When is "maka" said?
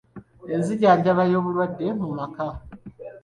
2.17-2.47